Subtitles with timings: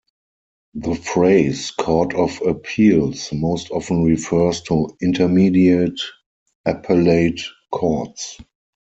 [0.73, 5.99] The phrase "court of appeals" most often refers to intermediate
[6.65, 7.39] appellate
[7.71, 8.39] courts.